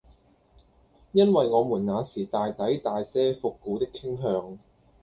[1.11, 4.57] 因爲我們那時大抵帶些復古的傾向，